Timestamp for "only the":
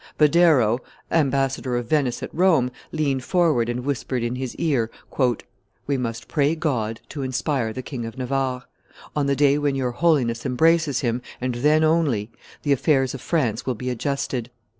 11.83-12.71